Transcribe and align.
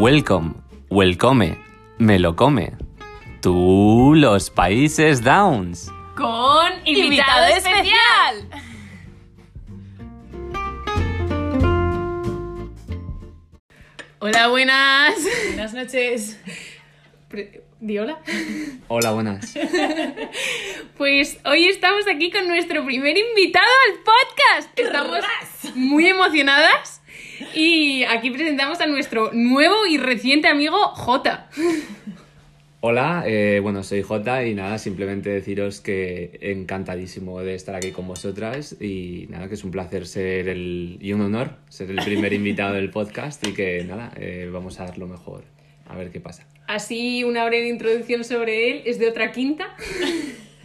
Welcome, 0.00 0.54
welcome, 0.88 1.58
me 1.98 2.18
lo 2.18 2.34
come. 2.34 2.72
Tú, 3.42 4.14
los 4.16 4.48
Países 4.48 5.22
Downs. 5.22 5.90
Con 6.16 6.72
invitado, 6.86 7.46
especial. 7.54 8.48
Hola, 14.18 14.48
buenas. 14.48 15.14
Buenas 15.48 15.74
noches. 15.74 16.38
Pre- 17.28 17.62
Di 17.80 17.98
hola. 17.98 18.18
Hola, 18.88 19.12
buenas. 19.12 19.54
Pues 20.96 21.38
hoy 21.46 21.66
estamos 21.68 22.06
aquí 22.06 22.30
con 22.30 22.46
nuestro 22.46 22.84
primer 22.84 23.16
invitado 23.16 23.66
al 23.88 23.98
podcast. 24.02 24.78
Estamos 24.78 25.24
muy 25.74 26.06
emocionadas 26.08 26.99
y 27.54 28.04
aquí 28.04 28.30
presentamos 28.30 28.80
a 28.80 28.86
nuestro 28.86 29.30
nuevo 29.32 29.86
y 29.86 29.98
reciente 29.98 30.48
amigo 30.48 30.76
Jota. 30.94 31.48
Hola, 32.82 33.24
eh, 33.26 33.60
bueno, 33.62 33.82
soy 33.82 34.00
Jota 34.00 34.46
y 34.46 34.54
nada, 34.54 34.78
simplemente 34.78 35.28
deciros 35.28 35.82
que 35.82 36.38
encantadísimo 36.40 37.42
de 37.42 37.54
estar 37.54 37.74
aquí 37.74 37.90
con 37.90 38.08
vosotras 38.08 38.74
y 38.80 39.26
nada, 39.28 39.48
que 39.48 39.54
es 39.54 39.64
un 39.64 39.70
placer 39.70 40.06
ser 40.06 40.48
el, 40.48 40.96
y 40.98 41.12
un 41.12 41.20
honor 41.20 41.56
ser 41.68 41.90
el 41.90 42.02
primer 42.02 42.32
invitado 42.32 42.74
del 42.74 42.90
podcast 42.90 43.46
y 43.46 43.52
que 43.52 43.84
nada, 43.84 44.12
eh, 44.16 44.48
vamos 44.50 44.80
a 44.80 44.84
dar 44.84 44.96
lo 44.96 45.06
mejor, 45.06 45.44
a 45.86 45.94
ver 45.94 46.10
qué 46.10 46.20
pasa. 46.20 46.46
Así 46.68 47.22
una 47.24 47.44
breve 47.44 47.68
introducción 47.68 48.24
sobre 48.24 48.70
él, 48.70 48.82
es 48.86 48.98
de 48.98 49.08
otra 49.08 49.32
quinta. 49.32 49.76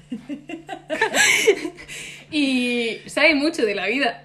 y 2.31 2.99
sabe 3.07 3.35
mucho 3.35 3.65
de 3.65 3.75
la 3.75 3.87
vida. 3.87 4.23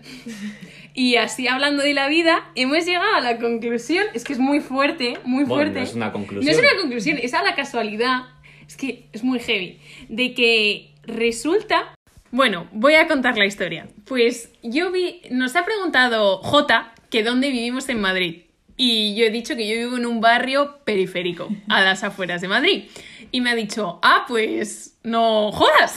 Y 1.00 1.16
así 1.16 1.48
hablando 1.48 1.82
de 1.82 1.94
la 1.94 2.08
vida, 2.08 2.50
hemos 2.56 2.84
llegado 2.84 3.14
a 3.14 3.22
la 3.22 3.38
conclusión, 3.38 4.04
es 4.12 4.22
que 4.22 4.34
es 4.34 4.38
muy 4.38 4.60
fuerte, 4.60 5.16
muy 5.24 5.44
Bueno, 5.44 5.54
fuerte. 5.54 5.78
no 5.78 5.86
es 5.86 5.94
una 5.94 6.12
conclusión. 6.12 6.44
No 6.44 6.50
es 6.50 6.58
una 6.58 6.78
conclusión, 6.78 7.16
es 7.22 7.32
a 7.32 7.42
la 7.42 7.54
casualidad, 7.54 8.24
es 8.68 8.76
que 8.76 9.06
es 9.14 9.24
muy 9.24 9.38
heavy, 9.38 9.80
de 10.10 10.34
que 10.34 10.90
resulta... 11.04 11.94
Bueno, 12.30 12.68
voy 12.72 12.96
a 12.96 13.08
contar 13.08 13.38
la 13.38 13.46
historia. 13.46 13.88
Pues 14.04 14.52
yo 14.62 14.92
vi, 14.92 15.22
nos 15.30 15.56
ha 15.56 15.64
preguntado 15.64 16.36
J 16.42 16.92
que 17.08 17.22
dónde 17.22 17.48
vivimos 17.48 17.88
en 17.88 17.98
Madrid. 18.02 18.42
Y 18.76 19.14
yo 19.14 19.24
he 19.24 19.30
dicho 19.30 19.56
que 19.56 19.66
yo 19.66 19.76
vivo 19.76 19.96
en 19.96 20.04
un 20.04 20.20
barrio 20.20 20.80
periférico, 20.84 21.48
a 21.70 21.80
las 21.80 22.04
afueras 22.04 22.42
de 22.42 22.48
Madrid. 22.48 22.84
Y 23.32 23.40
me 23.40 23.48
ha 23.48 23.54
dicho, 23.54 24.00
ah, 24.02 24.26
pues 24.28 24.98
no 25.02 25.50
jodas. 25.50 25.94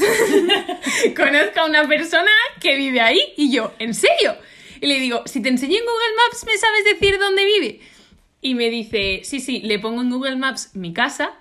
Conozco 1.13 1.59
a 1.59 1.65
una 1.65 1.85
persona 1.89 2.31
que 2.61 2.77
vive 2.77 3.01
ahí. 3.01 3.19
Y 3.35 3.51
yo, 3.53 3.73
¿en 3.79 3.93
serio? 3.93 4.38
Y 4.83 4.87
le 4.87 4.99
digo, 4.99 5.23
si 5.25 5.41
te 5.41 5.47
enseño 5.47 5.77
en 5.77 5.85
Google 5.85 6.15
Maps, 6.17 6.45
¿me 6.45 6.57
sabes 6.57 6.83
decir 6.83 7.17
dónde 7.17 7.45
vive? 7.45 7.79
Y 8.41 8.53
me 8.53 8.69
dice, 8.69 9.21
sí, 9.23 9.39
sí, 9.39 9.61
le 9.61 9.79
pongo 9.79 10.01
en 10.01 10.09
Google 10.09 10.35
Maps 10.35 10.71
mi 10.73 10.91
casa. 10.91 11.31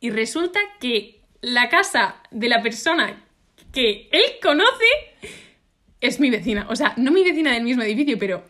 Y 0.00 0.08
resulta 0.08 0.58
que 0.80 1.20
la 1.42 1.68
casa 1.68 2.22
de 2.30 2.48
la 2.48 2.62
persona 2.62 3.22
que 3.70 4.08
él 4.12 4.22
conoce 4.40 4.86
es 6.00 6.20
mi 6.20 6.30
vecina. 6.30 6.66
O 6.70 6.74
sea, 6.74 6.94
no 6.96 7.12
mi 7.12 7.22
vecina 7.22 7.52
del 7.52 7.64
mismo 7.64 7.82
edificio, 7.82 8.18
pero 8.18 8.42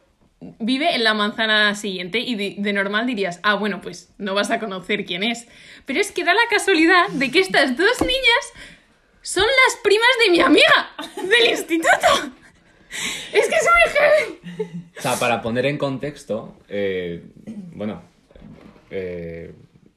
vive 0.60 0.94
en 0.94 1.02
la 1.02 1.14
manzana 1.14 1.74
siguiente 1.74 2.20
y 2.20 2.36
de, 2.36 2.54
de 2.56 2.72
normal 2.72 3.04
dirías, 3.04 3.40
ah, 3.42 3.56
bueno, 3.56 3.80
pues 3.80 4.10
no 4.16 4.34
vas 4.34 4.52
a 4.52 4.60
conocer 4.60 5.04
quién 5.04 5.24
es. 5.24 5.48
Pero 5.86 6.00
es 6.00 6.12
que 6.12 6.22
da 6.22 6.34
la 6.34 6.46
casualidad 6.48 7.08
de 7.08 7.32
que 7.32 7.40
estas 7.40 7.76
dos 7.76 8.00
niñas 8.00 8.52
son 9.22 9.42
las 9.44 9.76
primas 9.82 10.08
de 10.24 10.30
mi 10.30 10.38
amiga 10.38 10.94
del 11.16 11.50
instituto. 11.50 12.30
Es 13.32 13.48
que 13.48 13.54
es 13.54 13.64
muy 13.64 13.92
heavy. 13.92 14.35
O 14.98 15.00
sea, 15.00 15.16
para 15.18 15.42
poner 15.42 15.66
en 15.66 15.78
contexto, 15.78 16.56
eh, 16.68 17.22
bueno, 17.74 18.02
eh, 18.90 19.52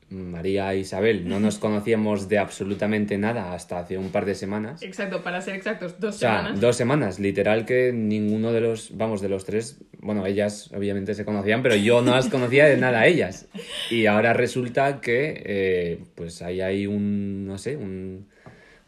María 0.10 0.73
e 0.73 0.80
Isabel 0.80 1.28
no 1.28 1.39
nos 1.39 1.60
conocíamos 1.60 2.28
de 2.30 2.39
absolutamente 2.39 3.17
nada 3.17 3.54
hasta 3.54 3.80
hace 3.80 3.98
un 3.98 4.10
par 4.10 4.26
de 4.26 4.33
semanas. 4.33 4.82
Exacto, 4.82 5.22
para 5.22 5.39
ser 5.42 5.56
exactos, 5.56 6.00
dos 6.00 6.16
O 6.16 6.17
sea, 6.20 6.38
semanas. 6.38 6.60
dos 6.60 6.76
semanas, 6.76 7.20
literal 7.20 7.66
que 7.66 7.92
ninguno 7.94 8.52
de 8.52 8.61
los, 8.61 8.98
vamos, 8.98 9.22
de 9.22 9.30
los 9.30 9.45
tres, 9.45 9.78
bueno, 10.00 10.26
ellas 10.26 10.72
obviamente 10.73 11.14
se 11.14 11.26
conocían, 11.26 11.62
pero 11.62 11.76
yo 11.76 12.02
no 12.02 12.16
las 12.16 12.28
conocía 12.30 12.66
de 12.66 12.78
nada 12.78 13.02
a 13.02 13.08
ellas. 13.08 13.48
Y 13.92 14.08
ahora 14.08 14.33
resulta 14.33 15.00
que, 15.00 15.44
eh, 15.45 16.00
pues 16.16 16.42
ahí 16.42 16.62
hay 16.62 16.88
un, 16.88 17.45
no 17.45 17.60
sé, 17.60 17.78
un, 17.78 18.28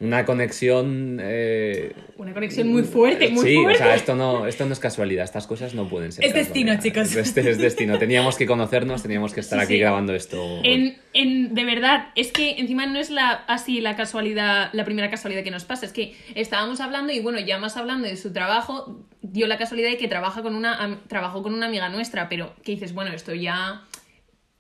una 0.02 0.26
conexión... 0.26 1.20
eh, 1.22 1.94
Una 2.18 2.34
conexión 2.34 2.68
muy 2.68 2.84
fuerte, 2.84 3.30
muy 3.30 3.46
sí, 3.48 3.56
fuerte. 3.56 3.76
o 3.76 3.86
sea, 3.86 3.96
esto 3.96 4.16
no, 4.16 4.48
esto 4.48 4.66
no 4.66 4.74
es 4.74 4.80
casualidad, 4.80 5.24
estas 5.24 5.48
cosas 5.48 5.74
no 5.76 5.88
pueden 5.88 6.12
ser 6.12 6.26
Es 6.26 6.34
destino, 6.34 6.74
chicos. 6.80 7.16
Es 7.16 7.58
destino, 7.58 7.98
teníamos 7.98 8.36
que 8.36 8.46
conocernos, 8.46 9.02
teníamos 9.04 9.34
que 9.34 9.40
estar 9.42 9.60
Sí, 9.60 9.66
aquí 9.66 9.74
sí. 9.76 9.80
grabando 9.80 10.14
esto. 10.16 10.60
En, 10.64 10.98
en- 11.14 11.54
de 11.54 11.64
verdad, 11.66 12.10
es 12.16 12.32
que 12.32 12.58
encima 12.60 12.86
no 12.88 13.00
es 13.00 13.10
la, 13.12 13.30
así 13.48 13.80
la 13.80 13.96
casualidad, 13.96 14.70
la 14.74 14.84
primera 14.86 15.10
casualidad 15.10 15.44
que 15.44 15.52
nos 15.52 15.66
pasa, 15.66 15.86
es 15.86 15.94
que 15.94 16.16
estábamos 16.36 16.82
hablando 16.82 17.14
y 17.14 17.20
bueno, 17.20 17.40
ya 17.40 17.58
más 17.60 17.78
hablando 17.78 18.08
de 18.08 18.18
su 18.18 18.34
trabajo, 18.34 19.00
dio 19.22 19.46
la 19.48 19.58
casualidad 19.58 19.90
de 19.92 19.98
que 19.98 20.08
trabaja 20.08 20.42
con 20.42 20.56
una, 20.56 21.00
trabajó 21.08 21.44
con 21.44 21.54
una 21.54 21.68
amiga 21.68 21.90
nuestra, 21.90 22.28
pero 22.28 22.54
que 22.64 22.72
dices, 22.74 22.94
bueno, 22.94 23.12
esto 23.14 23.34
ya, 23.36 23.84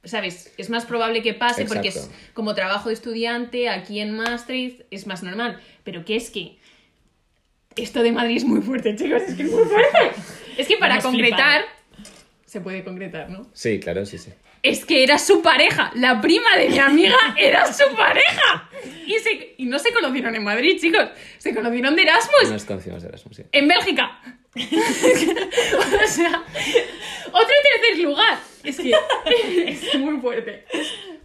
¿sabes? 0.03 0.53
Es 0.57 0.69
más 0.69 0.85
probable 0.85 1.22
que 1.22 1.34
pase 1.34 1.66
porque 1.66 1.89
es 1.89 2.09
como 2.34 2.56
trabajo 2.56 2.89
de 2.89 2.95
estudiante 2.95 3.69
aquí 3.69 4.00
en 4.00 4.16
Maastricht, 4.16 4.81
es 4.91 5.07
más 5.07 5.23
normal, 5.23 5.59
pero 5.84 6.03
que 6.06 6.16
es 6.16 6.29
que 6.29 6.57
esto 7.75 8.03
de 8.03 8.11
Madrid 8.11 8.38
es 8.38 8.44
muy 8.45 8.61
fuerte, 8.61 8.95
chicos, 8.95 9.22
es 9.22 9.35
que 9.35 9.44
es 9.44 9.51
muy 9.51 9.63
fuerte. 9.66 10.11
Es 10.57 10.67
que 10.67 10.75
para 10.75 11.00
concretar, 11.00 11.63
se 12.45 12.59
puede 12.59 12.84
concretar, 12.84 13.29
¿no? 13.29 13.50
Sí, 13.53 13.79
claro, 13.79 14.06
sí, 14.06 14.17
sí. 14.17 14.31
Es 14.61 14.84
que 14.85 15.01
era 15.01 15.17
su 15.17 15.41
pareja. 15.41 15.91
La 15.95 16.19
prima 16.19 16.56
de 16.57 16.67
mi 16.69 16.78
amiga 16.78 17.16
era 17.38 17.72
su 17.73 17.95
pareja. 17.95 18.69
Y, 19.07 19.17
se- 19.19 19.56
y 19.57 19.66
no 19.66 19.79
se 19.79 19.94
conocieron 19.94 20.35
en 20.35 20.44
Madrid, 20.44 20.78
chicos. 20.79 21.07
Se 21.38 21.56
conocieron 21.56 21.95
de 21.95 22.01
Erasmus. 22.03 22.51
Nos 22.51 22.66
conocimos 22.66 23.01
de 23.01 23.07
Erasmus, 23.09 23.38
sí. 23.38 23.44
En 23.53 23.67
Bélgica. 23.69 24.19
o 24.56 26.07
sea, 26.07 26.44
otro 27.31 27.56
tercer 27.63 28.03
lugar. 28.03 28.38
Es 28.63 28.77
que 28.79 28.94
es 29.67 29.99
muy 29.99 30.19
fuerte. 30.19 30.66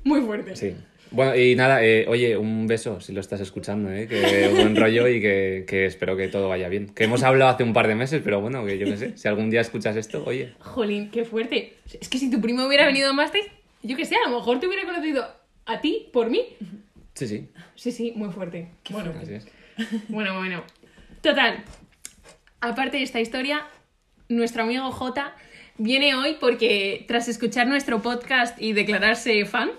Muy 0.04 0.20
fuerte. 0.22 0.56
Sí. 0.56 0.74
Bueno, 1.10 1.36
y 1.36 1.54
nada, 1.54 1.84
eh, 1.84 2.04
oye, 2.08 2.36
un 2.36 2.66
beso 2.66 3.00
si 3.00 3.12
lo 3.12 3.20
estás 3.20 3.41
escuchando, 3.41 3.91
¿eh? 3.92 4.08
Que 4.08 4.48
buen 4.48 4.74
rollo 4.74 5.06
y 5.06 5.20
que, 5.20 5.64
que 5.66 5.86
espero 5.86 6.16
que 6.16 6.28
todo 6.28 6.48
vaya 6.48 6.69
bien. 6.69 6.88
Que 6.88 7.04
hemos 7.04 7.22
hablado 7.22 7.50
hace 7.50 7.62
un 7.62 7.72
par 7.72 7.86
de 7.86 7.94
meses, 7.94 8.20
pero 8.24 8.41
bueno, 8.41 8.64
que 8.66 8.76
yo 8.78 8.86
qué 8.86 8.97
sé, 8.97 9.16
si 9.16 9.28
algún 9.28 9.48
día 9.48 9.60
escuchas 9.60 9.97
esto, 9.97 10.24
oye. 10.26 10.54
Jolín, 10.58 11.10
qué 11.10 11.24
fuerte. 11.24 11.74
Es 12.00 12.08
que 12.08 12.19
si 12.19 12.30
tu 12.30 12.41
primo 12.41 12.66
hubiera 12.66 12.86
venido 12.86 13.10
a 13.10 13.12
Maastricht, 13.12 13.48
yo 13.82 13.97
qué 13.97 14.04
sé, 14.04 14.16
a 14.16 14.28
lo 14.28 14.38
mejor 14.38 14.58
te 14.58 14.66
hubiera 14.66 14.84
conocido 14.84 15.26
a 15.64 15.80
ti 15.80 16.08
por 16.12 16.28
mí. 16.28 16.44
Sí, 17.14 17.26
sí, 17.28 17.48
Sí, 17.76 17.92
sí, 17.92 18.12
muy 18.16 18.30
fuerte. 18.30 18.68
Bueno, 18.91 19.14
así 19.20 19.34
es. 19.34 19.47
Bueno, 20.08 20.36
bueno. 20.38 20.64
Total. 21.20 21.64
Aparte 22.60 22.97
de 22.97 23.03
esta 23.03 23.20
historia, 23.20 23.66
nuestro 24.28 24.64
amigo 24.64 24.91
J 24.91 25.34
viene 25.78 26.14
hoy 26.14 26.37
porque 26.41 27.04
tras 27.09 27.28
escuchar 27.28 27.66
nuestro 27.66 28.00
podcast 28.03 28.60
y 28.60 28.72
declararse 28.72 29.44
fan, 29.44 29.70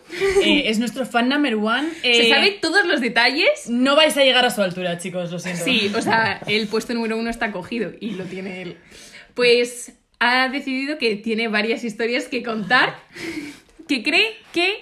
Eh, 0.44 0.63
es 0.69 0.80
nuestro 0.80 1.06
fan 1.06 1.28
number 1.30 1.56
one. 1.56 1.90
se 2.02 2.28
Eh, 2.28 2.30
sabe 2.30 2.52
todos 2.62 2.85
los 2.85 3.02
detalles. 3.02 3.69
No 3.69 3.96
vais 3.96 4.16
a 4.18 4.24
llegar 4.24 4.46
a 4.46 4.50
su 4.52 4.62
altura, 4.62 4.97
chicos, 4.97 5.31
lo 5.31 5.40
siento. 5.40 5.63
Sí, 5.63 5.91
o 5.96 6.02
sea, 6.02 6.40
el 6.47 6.68
puesto 6.68 6.94
número 6.94 7.18
uno 7.18 7.30
está 7.30 7.52
cogido 7.52 7.91
y 8.00 8.12
lo 8.12 8.24
tiene 8.25 8.62
él. 8.62 8.78
Pues 9.34 9.94
ha 10.19 10.50
decidido 10.50 10.97
que 10.97 11.16
tiene 11.16 11.47
varias 11.47 11.84
historias 11.84 12.28
que 12.28 12.41
contar 12.44 12.96
que 13.88 14.03
cree 14.03 14.36
que 14.52 14.80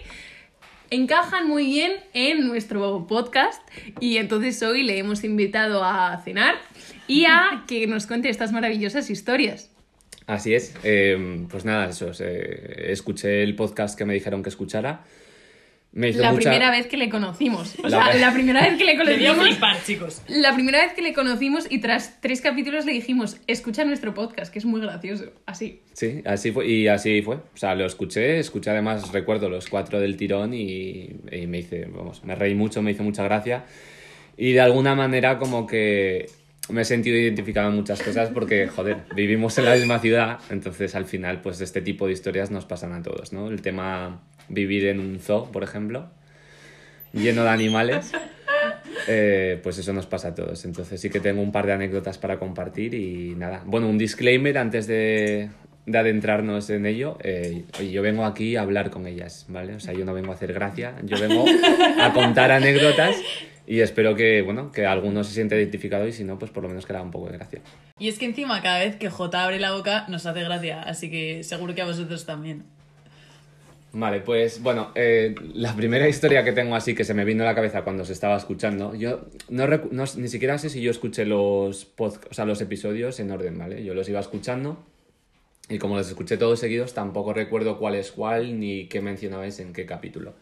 encajan 0.90 1.48
muy 1.48 1.66
bien 1.66 1.94
en 2.14 2.48
nuestro 2.48 3.06
podcast 3.08 3.62
y 4.00 4.18
entonces 4.18 4.62
hoy 4.64 4.84
le 4.84 4.98
hemos 4.98 5.24
invitado 5.24 5.84
a 5.84 6.22
cenar 6.24 6.56
y 7.08 7.26
a 7.26 7.64
que 7.68 7.86
nos 7.88 8.08
cuente 8.08 8.30
estas 8.30 8.52
maravillosas 8.52 9.10
historias. 9.10 9.72
Así 10.28 10.54
es. 10.56 10.74
Eh, 10.84 11.46
pues 11.50 11.66
nada, 11.66 11.90
eso. 11.90 12.12
eh, 12.20 12.88
escuché 12.90 13.44
el 13.44 13.56
podcast 13.56 13.98
que 13.98 14.06
me 14.06 14.14
dijeron 14.14 14.42
que 14.44 14.50
escuchara. 14.50 15.04
Me 15.92 16.10
hizo 16.10 16.20
La 16.20 16.32
mucha- 16.34 16.50
primera 16.50 16.72
vez 16.72 16.88
que 16.88 16.98
le 16.98 17.10
conocimos. 17.10 17.76
O 17.82 17.88
La- 17.88 18.12
sea, 18.12 18.16
la 18.16 18.34
primera 18.34 18.62
vez 18.68 18.78
que 18.78 18.84
le 18.84 18.98
conocimos. 18.98 19.48
flipar, 19.48 19.78
chicos. 19.86 20.22
La 20.28 20.54
primera 20.54 20.80
vez 20.84 20.92
que 20.94 21.02
le 21.02 21.14
conocimos 21.14 21.68
y 21.70 21.80
tras 21.80 22.20
tres 22.20 22.42
capítulos 22.42 22.86
le 22.86 22.92
dijimos, 22.92 23.38
escucha 23.48 23.86
nuestro 23.86 24.14
podcast, 24.14 24.52
que 24.52 24.60
es 24.60 24.66
muy 24.66 24.82
gracioso. 24.82 25.32
Así. 25.46 25.80
Sí, 25.94 26.22
así 26.26 26.52
fue. 26.52 26.68
Y 26.68 26.88
así 26.90 27.22
fue. 27.22 27.36
O 27.36 27.42
sea, 27.58 27.76
lo 27.76 27.86
escuché, 27.86 28.40
escuché 28.40 28.72
además, 28.72 29.14
recuerdo 29.14 29.48
los 29.48 29.70
cuatro 29.70 30.02
del 30.02 30.18
tirón 30.18 30.54
y, 30.54 31.12
y 31.32 31.48
me 31.48 31.60
hice, 31.60 31.86
vamos, 31.86 32.26
me 32.26 32.36
reí 32.36 32.56
mucho, 32.56 32.82
me 32.82 32.92
hizo 32.92 33.04
mucha 33.04 33.24
gracia. 33.24 33.64
Y 34.36 34.52
de 34.52 34.60
alguna 34.60 34.96
manera 34.96 35.40
como 35.40 35.66
que 35.66 36.30
me 36.70 36.82
he 36.82 36.86
sentido 36.86 37.18
identificado 37.18 37.70
en 37.70 37.76
muchas 37.76 38.02
cosas 38.02 38.30
porque, 38.30 38.68
joder, 38.68 38.98
vivimos 39.16 39.58
en 39.58 39.66
la 39.66 39.76
misma 39.76 40.00
ciudad, 40.00 40.40
entonces 40.50 40.96
al 40.96 41.06
final 41.06 41.42
pues 41.42 41.62
este 41.62 41.82
tipo 41.82 42.08
de 42.08 42.14
historias 42.14 42.52
nos 42.52 42.66
pasan 42.66 42.94
a 42.94 43.04
todos, 43.04 43.34
¿no? 43.34 43.50
El 43.50 43.62
tema 43.62 44.22
vivir 44.50 44.88
en 44.88 45.00
un 45.00 45.20
zoo, 45.20 45.52
por 45.52 45.64
ejemplo, 45.64 46.10
lleno 47.14 47.44
de 47.44 47.50
animales, 47.50 48.12
eh, 49.08 49.60
pues 49.62 49.78
eso 49.78 49.94
nos 49.94 50.08
pasa 50.08 50.30
a 50.30 50.36
todos. 50.36 50.66
Entonces 50.66 51.00
sí 51.00 51.10
que 51.10 51.20
tengo 51.20 51.42
un 51.42 51.52
par 51.52 51.66
de 51.66 51.74
anécdotas 51.74 52.18
para 52.18 52.40
compartir 52.40 52.94
y 52.94 53.36
nada. 53.36 53.62
Bueno, 53.66 53.88
un 53.88 53.98
disclaimer 53.98 54.58
antes 54.58 54.88
de, 54.88 55.50
de 55.86 55.98
adentrarnos 55.98 56.70
en 56.72 56.86
ello, 56.86 57.18
eh, 57.22 57.64
yo 57.92 58.02
vengo 58.02 58.26
aquí 58.26 58.56
a 58.56 58.62
hablar 58.62 58.90
con 58.90 59.06
ellas, 59.06 59.46
¿vale? 59.50 59.76
O 59.76 59.80
sea, 59.80 59.94
yo 59.94 60.04
no 60.04 60.14
vengo 60.14 60.32
a 60.32 60.36
hacer 60.36 60.54
gracia, 60.54 60.96
yo 61.04 61.20
vengo 61.20 61.46
a 62.02 62.12
contar 62.14 62.52
anécdotas 62.52 63.16
y 63.68 63.80
espero 63.80 64.16
que, 64.16 64.42
bueno, 64.42 64.72
que 64.72 64.86
alguno 64.86 65.24
se 65.24 65.34
siente 65.34 65.56
identificado 65.58 66.08
y 66.08 66.14
si 66.14 66.24
no, 66.24 66.38
pues 66.40 66.52
por 66.52 66.64
lo 66.64 66.70
menos 66.70 66.86
que 66.86 66.94
le 66.94 66.98
haga 66.98 67.06
un 67.06 67.12
poco 67.12 67.28
de 67.30 67.38
gracia. 67.38 67.62
Y 67.98 68.10
es 68.10 68.20
que 68.20 68.26
encima 68.26 68.62
cada 68.62 68.80
vez 68.80 68.96
que 68.98 69.10
J 69.10 69.44
abre 69.44 69.60
la 69.60 69.72
boca 69.74 70.06
nos 70.10 70.26
hace 70.26 70.44
gracia, 70.44 70.82
así 70.82 71.10
que 71.10 71.44
seguro 71.44 71.74
que 71.76 71.82
a 71.82 71.86
vosotros 71.86 72.26
también. 72.26 72.64
Vale, 73.98 74.20
pues 74.20 74.62
bueno, 74.62 74.92
eh, 74.96 75.34
la 75.54 75.74
primera 75.74 76.10
historia 76.10 76.44
que 76.44 76.52
tengo 76.52 76.76
así 76.76 76.94
que 76.94 77.06
se 77.06 77.14
me 77.14 77.24
vino 77.24 77.44
a 77.44 77.46
la 77.46 77.56
cabeza 77.56 77.84
cuando 77.84 78.04
se 78.04 78.12
estaba 78.12 78.36
escuchando, 78.36 78.94
yo 78.94 79.28
no, 79.48 79.68
no- 79.68 80.04
ni 80.18 80.28
siquiera 80.28 80.58
sé 80.58 80.70
si 80.70 80.82
yo 80.82 80.92
escuché 80.92 81.24
los, 81.26 81.94
o 81.98 82.12
sea, 82.32 82.44
los 82.44 82.60
episodios 82.60 83.18
en 83.22 83.32
orden, 83.32 83.58
¿vale? 83.58 83.86
Yo 83.86 83.94
los 83.94 84.10
iba 84.10 84.20
escuchando 84.20 84.86
y 85.70 85.78
como 85.78 85.96
los 85.96 86.10
escuché 86.10 86.36
todos 86.36 86.60
seguidos 86.60 86.94
tampoco 86.94 87.34
recuerdo 87.34 87.80
cuál 87.80 87.96
es 87.96 88.12
cuál 88.12 88.60
ni 88.60 88.88
qué 88.88 89.00
mencionabais 89.00 89.60
en 89.62 89.72
qué 89.72 89.86
capítulo. 89.86 90.34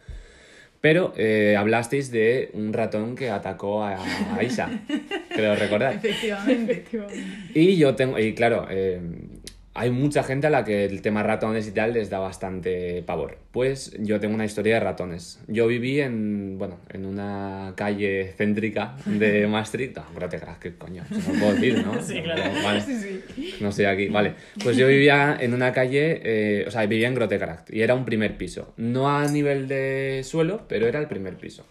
Pero 0.83 1.13
eh, 1.15 1.55
hablasteis 1.57 2.11
de 2.11 2.49
un 2.51 2.73
ratón 2.73 3.15
que 3.15 3.29
atacó 3.29 3.85
a, 3.85 3.95
a 4.35 4.43
Isa, 4.43 4.69
creo 5.29 5.55
recordar. 5.55 5.95
Efectivamente. 5.95 6.83
Y 7.53 7.77
yo 7.77 7.95
tengo, 7.95 8.19
y 8.19 8.33
claro, 8.35 8.67
eh, 8.69 8.99
hay 9.75 9.89
mucha 9.89 10.23
gente 10.23 10.47
a 10.47 10.49
la 10.49 10.63
que 10.63 10.85
el 10.85 11.01
tema 11.01 11.23
ratones 11.23 11.67
y 11.67 11.71
tal 11.71 11.93
les 11.93 12.09
da 12.09 12.19
bastante 12.19 13.01
pavor. 13.03 13.37
Pues 13.51 13.95
yo 13.99 14.19
tengo 14.19 14.35
una 14.35 14.45
historia 14.45 14.75
de 14.75 14.79
ratones. 14.81 15.39
Yo 15.47 15.67
viví 15.67 15.99
en, 15.99 16.57
bueno, 16.59 16.79
en 16.89 17.05
una 17.05 17.73
calle 17.75 18.33
céntrica 18.37 18.95
de 19.05 19.47
Maastricht. 19.49 19.95
No, 19.95 20.05
Grottegras, 20.15 20.57
¿qué 20.59 20.75
coño? 20.75 21.03
Eso 21.09 21.33
no 21.33 21.39
puedo 21.39 21.53
decir, 21.55 21.85
¿no? 21.85 21.93
Sí, 22.03 22.21
claro. 22.21 22.53
No, 22.53 22.63
vale. 22.63 22.83
No 23.61 23.71
sé 23.71 23.87
aquí, 23.87 24.07
vale. 24.09 24.33
Pues 24.63 24.77
yo 24.77 24.87
vivía 24.87 25.37
en 25.39 25.53
una 25.53 25.71
calle, 25.71 26.21
eh, 26.23 26.65
o 26.67 26.71
sea, 26.71 26.85
vivía 26.85 27.07
en 27.07 27.15
Grottegras 27.15 27.63
y 27.69 27.81
era 27.81 27.95
un 27.95 28.05
primer 28.05 28.37
piso. 28.37 28.73
No 28.77 29.09
a 29.09 29.27
nivel 29.27 29.67
de 29.67 30.21
suelo, 30.23 30.65
pero 30.67 30.87
era 30.87 30.99
el 30.99 31.07
primer 31.07 31.35
piso. 31.35 31.65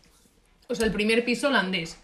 O 0.72 0.74
sea, 0.74 0.86
el 0.86 0.92
primer 0.92 1.24
piso 1.24 1.48
holandés. 1.48 1.98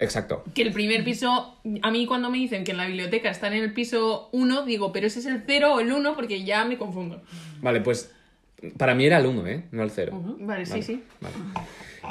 Exacto. 0.00 0.42
Que 0.54 0.62
el 0.62 0.72
primer 0.72 1.04
piso, 1.04 1.56
a 1.82 1.90
mí 1.90 2.06
cuando 2.06 2.30
me 2.30 2.38
dicen 2.38 2.64
que 2.64 2.72
en 2.72 2.78
la 2.78 2.86
biblioteca 2.86 3.30
están 3.30 3.52
en 3.52 3.62
el 3.62 3.72
piso 3.72 4.28
1, 4.32 4.64
digo, 4.64 4.92
pero 4.92 5.06
ese 5.06 5.20
es 5.20 5.26
el 5.26 5.42
0 5.46 5.74
o 5.74 5.80
el 5.80 5.92
1 5.92 6.14
porque 6.16 6.42
ya 6.44 6.64
me 6.64 6.76
confundo. 6.78 7.22
Vale, 7.60 7.80
pues 7.80 8.10
para 8.78 8.94
mí 8.94 9.04
era 9.06 9.18
el 9.18 9.26
1, 9.26 9.46
¿eh? 9.46 9.64
No 9.72 9.82
el 9.82 9.90
0. 9.90 10.36
Vale, 10.40 10.64
sí, 10.66 10.82
sí. 10.82 11.02
Vale. 11.20 11.34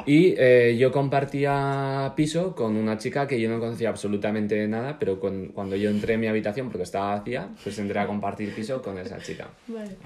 Y 0.07 0.33
eh, 0.37 0.75
yo 0.79 0.91
compartía 0.91 2.13
piso 2.15 2.55
con 2.55 2.75
una 2.75 2.97
chica 2.97 3.27
que 3.27 3.39
yo 3.39 3.49
no 3.49 3.59
conocía 3.59 3.89
absolutamente 3.89 4.67
nada, 4.67 4.97
pero 4.99 5.19
con- 5.19 5.47
cuando 5.47 5.75
yo 5.75 5.89
entré 5.89 6.13
en 6.15 6.19
mi 6.19 6.27
habitación, 6.27 6.69
porque 6.69 6.83
estaba 6.83 7.15
vacía, 7.17 7.49
pues 7.63 7.77
entré 7.79 7.99
a 7.99 8.07
compartir 8.07 8.53
piso 8.55 8.81
con 8.81 8.97
esa 8.97 9.19
chica. 9.19 9.49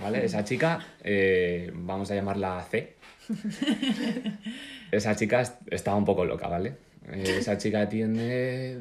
Vale. 0.02 0.26
Esa 0.26 0.44
chica, 0.44 0.80
eh, 1.04 1.72
vamos 1.74 2.12
a 2.12 2.16
llamarla 2.16 2.66
C. 2.70 2.96
Esa 4.92 5.16
chica 5.16 5.42
est- 5.42 5.62
estaba 5.72 5.98
un 5.98 6.06
poco 6.06 6.26
loca, 6.26 6.48
¿vale? 6.48 6.76
Eh, 7.12 7.36
esa 7.40 7.58
chica 7.58 7.88
tiene, 7.88 8.78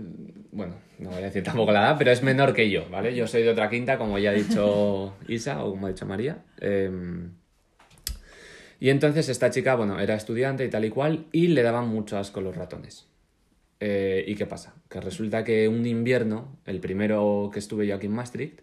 bueno, 0.52 0.74
no 0.98 1.10
voy 1.10 1.22
a 1.22 1.26
decir 1.26 1.42
tampoco 1.44 1.70
la 1.72 1.80
edad, 1.80 1.96
pero 1.98 2.10
es 2.10 2.22
menor 2.22 2.52
que 2.54 2.70
yo, 2.70 2.88
¿vale? 2.90 3.14
Yo 3.14 3.26
soy 3.26 3.42
de 3.42 3.50
otra 3.50 3.70
quinta, 3.70 3.98
como 3.98 4.18
ya 4.18 4.30
ha 4.30 4.34
dicho 4.34 5.14
Isa 5.28 5.62
o 5.64 5.70
como 5.70 5.86
ha 5.86 5.90
dicho 5.90 6.06
María. 6.06 6.38
Em, 6.60 7.30
y 8.80 8.90
entonces 8.90 9.28
esta 9.28 9.50
chica, 9.50 9.74
bueno, 9.74 9.98
era 10.00 10.14
estudiante 10.14 10.64
y 10.64 10.68
tal 10.68 10.84
y 10.84 10.90
cual, 10.90 11.26
y 11.32 11.48
le 11.48 11.62
daban 11.62 11.88
mucho 11.88 12.18
asco 12.18 12.40
los 12.40 12.56
ratones. 12.56 13.06
Eh, 13.80 14.24
¿Y 14.26 14.34
qué 14.34 14.46
pasa? 14.46 14.74
Que 14.88 15.00
resulta 15.00 15.44
que 15.44 15.68
un 15.68 15.86
invierno, 15.86 16.58
el 16.66 16.80
primero 16.80 17.50
que 17.52 17.58
estuve 17.58 17.86
yo 17.86 17.94
aquí 17.94 18.06
en 18.06 18.12
Maastricht, 18.12 18.60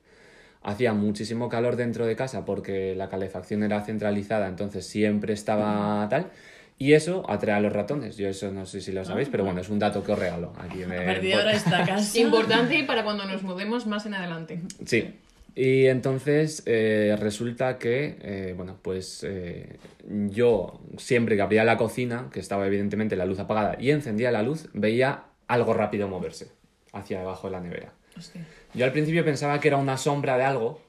hacía 0.63 0.93
muchísimo 0.93 1.49
calor 1.49 1.75
dentro 1.75 2.05
de 2.05 2.15
casa 2.15 2.45
porque 2.45 2.95
la 2.95 3.09
calefacción 3.09 3.63
era 3.63 3.81
centralizada, 3.81 4.47
entonces 4.47 4.85
siempre 4.85 5.33
estaba 5.33 6.07
tal. 6.09 6.31
Y 6.79 6.93
eso 6.93 7.23
atrae 7.29 7.55
a 7.55 7.59
los 7.59 7.71
ratones. 7.71 8.17
Yo 8.17 8.27
eso 8.27 8.51
no 8.51 8.65
sé 8.65 8.81
si 8.81 8.91
lo 8.91 9.05
sabéis, 9.05 9.29
pero 9.29 9.43
bueno, 9.43 9.61
es 9.61 9.69
un 9.69 9.79
dato 9.79 10.03
que 10.03 10.11
os 10.11 10.19
regalo 10.19 10.53
aquí 10.57 10.81
en 10.81 10.91
A 10.91 10.95
el 10.97 11.05
partir 11.05 11.29
de 11.29 11.33
ahora. 11.35 12.01
Importante 12.15 12.83
para 12.83 13.03
cuando 13.03 13.25
nos 13.25 13.43
mudemos 13.43 13.85
más 13.85 14.05
en 14.05 14.15
adelante. 14.15 14.59
Sí. 14.85 15.13
Y 15.55 15.85
entonces 15.85 16.63
eh, 16.65 17.15
resulta 17.19 17.77
que, 17.77 18.17
eh, 18.21 18.53
bueno, 18.57 18.77
pues 18.81 19.23
eh, 19.23 19.77
yo 20.07 20.81
siempre 20.97 21.35
que 21.35 21.43
abría 21.43 21.63
la 21.63 21.77
cocina, 21.77 22.29
que 22.33 22.39
estaba 22.39 22.65
evidentemente 22.65 23.15
la 23.15 23.25
luz 23.25 23.39
apagada, 23.39 23.77
y 23.79 23.91
encendía 23.91 24.31
la 24.31 24.41
luz, 24.41 24.69
veía 24.73 25.25
algo 25.47 25.75
rápido 25.75 26.07
moverse 26.07 26.47
hacia 26.91 27.19
debajo 27.19 27.47
de 27.47 27.51
la 27.51 27.61
nevera. 27.61 27.93
Hostia. 28.17 28.45
Yo 28.73 28.85
al 28.85 28.91
principio 28.91 29.23
pensaba 29.25 29.59
que 29.59 29.67
era 29.67 29.77
una 29.77 29.97
sombra 29.97 30.37
de 30.37 30.43
algo. 30.43 30.81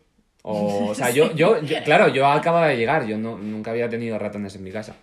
O, 0.42 0.86
o 0.90 0.94
sea, 0.94 1.10
yo, 1.10 1.34
yo, 1.34 1.60
yo- 1.62 1.82
claro, 1.84 2.08
yo 2.08 2.26
acababa 2.26 2.68
de 2.68 2.76
llegar, 2.76 3.06
yo 3.06 3.16
no, 3.18 3.38
nunca 3.38 3.70
había 3.70 3.88
tenido 3.88 4.18
ratones 4.18 4.54
en 4.56 4.64
mi 4.64 4.70
casa. 4.70 4.96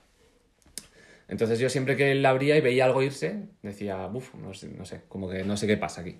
Entonces 1.27 1.59
yo 1.59 1.69
siempre 1.69 1.95
que 1.95 2.13
la 2.15 2.29
abría 2.29 2.57
y 2.57 2.61
veía 2.61 2.85
algo 2.85 3.01
irse, 3.01 3.43
decía, 3.61 4.05
uff, 4.11 4.33
no 4.35 4.53
sé, 4.53 4.67
no 4.67 4.83
sé, 4.85 5.01
como 5.07 5.29
que 5.29 5.43
no 5.43 5.55
sé 5.55 5.65
qué 5.65 5.77
pasa 5.77 6.01
aquí. 6.01 6.17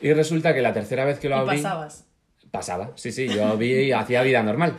Y 0.00 0.12
resulta 0.12 0.52
que 0.54 0.60
la 0.60 0.72
tercera 0.72 1.04
vez 1.04 1.18
que 1.18 1.28
lo 1.28 1.36
Y 1.36 1.38
abrí... 1.40 1.56
pasabas. 1.62 2.04
Pasaba, 2.50 2.92
sí, 2.94 3.12
sí, 3.12 3.28
yo 3.28 3.56
vi 3.58 3.72
y 3.74 3.92
hacía 3.92 4.22
vida 4.22 4.42
normal. 4.42 4.78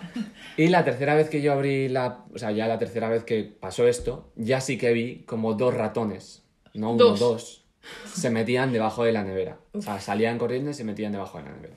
Y 0.56 0.68
la 0.70 0.84
tercera 0.84 1.16
vez 1.16 1.30
que 1.30 1.42
yo 1.42 1.54
abrí 1.54 1.90
la... 1.90 2.24
O 2.34 2.38
sea, 2.38 2.52
ya 2.52 2.66
la 2.68 2.80
tercera 2.80 3.08
vez 3.10 3.24
que 3.24 3.44
pasó 3.44 3.88
esto, 3.88 4.32
ya 4.36 4.62
sí 4.62 4.78
que 4.78 4.94
vi 4.94 5.24
como 5.26 5.54
dos 5.54 5.74
ratones, 5.74 6.44
no 6.74 6.92
uno, 6.92 7.06
Dos. 7.06 7.20
dos, 7.20 7.66
se 8.14 8.30
metían 8.30 8.72
debajo 8.72 9.04
de 9.04 9.12
la 9.12 9.24
nevera. 9.24 9.58
O 9.74 9.82
sea, 9.82 10.00
salían 10.00 10.38
corriendo 10.38 10.72
y 10.72 10.74
se 10.74 10.84
metían 10.84 11.12
debajo 11.12 11.38
de 11.38 11.46
la 11.46 11.52
nevera. 11.52 11.76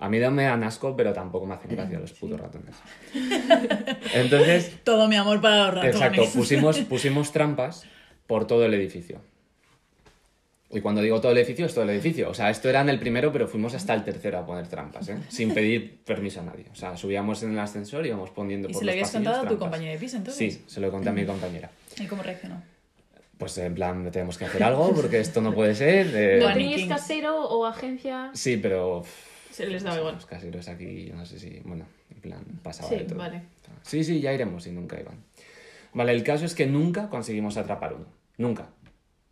A 0.00 0.08
mí 0.08 0.18
no 0.18 0.30
me 0.30 0.44
dan 0.44 0.62
asco, 0.62 0.94
pero 0.96 1.12
tampoco 1.12 1.46
me 1.46 1.54
hacen 1.54 1.72
gracia 1.72 1.98
los 1.98 2.12
putos 2.12 2.38
ratones. 2.38 2.76
Entonces, 4.14 4.76
Todo 4.84 5.08
mi 5.08 5.16
amor 5.16 5.40
para 5.40 5.64
los 5.64 5.74
ratones. 5.74 5.96
Exacto, 5.96 6.22
pusimos, 6.32 6.78
pusimos 6.80 7.32
trampas 7.32 7.84
por 8.26 8.46
todo 8.46 8.64
el 8.64 8.74
edificio. 8.74 9.20
Y 10.70 10.80
cuando 10.82 11.00
digo 11.00 11.18
todo 11.20 11.32
el 11.32 11.38
edificio, 11.38 11.64
es 11.64 11.72
todo 11.72 11.84
el 11.84 11.90
edificio. 11.90 12.28
O 12.28 12.34
sea, 12.34 12.50
esto 12.50 12.68
era 12.68 12.82
en 12.82 12.90
el 12.90 13.00
primero, 13.00 13.32
pero 13.32 13.48
fuimos 13.48 13.74
hasta 13.74 13.94
el 13.94 14.04
tercero 14.04 14.38
a 14.38 14.44
poner 14.44 14.68
trampas, 14.68 15.08
¿eh? 15.08 15.16
Sin 15.28 15.54
pedir 15.54 16.00
permiso 16.04 16.40
a 16.40 16.42
nadie. 16.42 16.66
O 16.70 16.74
sea, 16.74 16.94
subíamos 16.96 17.42
en 17.42 17.52
el 17.52 17.58
ascensor 17.58 18.04
y 18.04 18.08
íbamos 18.08 18.30
poniendo 18.30 18.68
¿Y 18.68 18.72
por 18.74 18.80
se 18.80 18.84
lo 18.84 18.90
los 18.90 18.92
habías 18.92 19.08
pasillos 19.08 19.32
contado 19.32 19.46
a 19.46 19.48
tu 19.48 19.58
compañera 19.58 19.92
de 19.92 19.98
piso 19.98 20.18
entonces? 20.18 20.54
Sí, 20.54 20.62
se 20.66 20.80
lo 20.80 20.90
conté 20.90 21.08
a 21.08 21.12
mi 21.12 21.24
compañera. 21.26 21.70
¿Y 21.98 22.06
cómo 22.06 22.22
reaccionó? 22.22 22.62
Pues 23.38 23.56
en 23.58 23.74
plan, 23.74 24.10
tenemos 24.10 24.36
que 24.36 24.44
hacer 24.46 24.62
algo 24.64 24.92
porque 24.94 25.20
esto 25.20 25.40
no 25.40 25.54
puede 25.54 25.74
ser. 25.74 26.08
eh, 26.14 26.38
¿No 26.40 26.46
Paniquín. 26.46 26.70
teníais 26.72 26.88
casero 26.88 27.44
o 27.48 27.64
agencia? 27.66 28.30
Sí, 28.34 28.56
pero... 28.56 29.04
Se 29.52 29.66
les 29.66 29.82
daba 29.82 29.96
igual. 29.98 30.14
Los 30.16 30.26
caseros 30.26 30.68
aquí, 30.68 31.06
yo 31.06 31.14
no 31.16 31.24
sé 31.24 31.38
si... 31.38 31.60
Bueno, 31.64 31.86
en 32.10 32.20
plan, 32.20 32.44
pasaba 32.62 32.88
Sí, 32.88 32.96
de 32.96 33.04
todo. 33.04 33.18
vale. 33.18 33.42
Sí, 33.82 34.02
sí, 34.04 34.20
ya 34.20 34.32
iremos 34.32 34.66
y 34.66 34.72
nunca 34.72 34.98
iban. 35.00 35.22
Vale, 35.94 36.12
el 36.12 36.22
caso 36.24 36.44
es 36.44 36.54
que 36.54 36.66
nunca 36.66 37.08
conseguimos 37.08 37.56
atrapar 37.56 37.94
uno. 37.94 38.06
Nunca. 38.38 38.70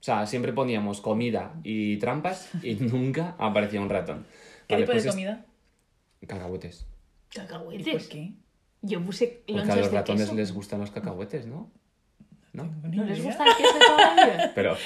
O 0.01 0.03
sea, 0.07 0.27
siempre 0.27 0.53
poníamos 0.53 1.01
comida 1.01 1.55
y 1.65 1.97
trampas 1.99 2.49
y 2.63 2.75
nunca 2.81 3.35
aparecía 3.39 3.81
un 3.81 3.89
ratón. 3.91 4.25
¿Qué 4.69 4.75
Vale, 4.75 4.85
tipo 4.85 4.93
pues 4.93 5.03
de 5.05 5.09
es- 5.11 5.15
comida? 5.15 5.45
Cacahuetes. 6.27 6.87
¿Y 7.33 7.37
Cacahuetes. 7.39 7.89
por 8.03 8.09
qué? 8.09 8.33
Yo 8.83 9.03
puse 9.05 9.43
Porque 9.47 9.63
a 9.71 9.77
los 9.77 9.91
de 9.91 9.97
ratones 9.97 10.23
queso. 10.25 10.35
les 10.37 10.53
gustan 10.53 10.81
los 10.81 10.91
cacahuetes, 10.91 11.47
¿no? 11.47 11.71
¿No? 12.57 12.65
¿No 12.91 13.05
les 13.05 13.23
gusta 13.23 13.45
el 13.45 13.55
queso 13.57 13.75
de 13.75 13.81
toda 13.85 14.15
la 14.17 14.25
vida? 14.37 14.53
Pero 14.55 14.77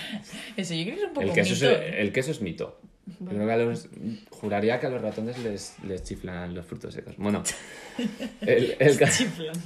Eso 0.57 0.75
yo 0.75 0.85
creo 0.85 0.97
que 0.97 1.01
es 1.03 1.07
un 1.09 1.15
poco 1.15 1.27
el 1.27 1.33
queso, 1.33 1.53
es, 1.55 1.61
mito, 1.63 1.73
¿eh? 1.73 2.01
el 2.03 2.13
queso 2.13 2.31
es 2.33 2.41
mito. 2.43 2.81
Yo 3.21 3.27
creo 3.29 3.47
que 3.47 3.53
a 3.53 3.57
los, 3.57 3.89
juraría 4.31 4.79
que 4.79 4.87
a 4.87 4.91
los 4.91 5.01
ratones 5.01 5.39
les, 5.39 5.77
les 5.85 6.03
chiflan 6.05 6.55
los 6.55 6.65
frutos 6.67 6.93
secos. 6.95 7.15
Bueno, 7.17 7.43
el, 8.43 8.77
el. 8.79 8.99